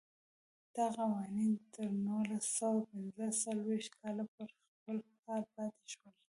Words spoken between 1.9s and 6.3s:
نولس سوه پنځه څلوېښت کاله پر خپل حال پاتې شول.